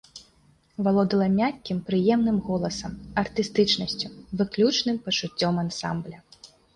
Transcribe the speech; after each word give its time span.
Валодала 0.85 1.25
мяккім 1.39 1.77
прыемным 1.89 2.37
голасам, 2.47 2.93
артыстычнасцю, 3.23 4.07
выключным 4.39 4.97
пачуццём 5.05 5.55
ансамбля. 5.65 6.19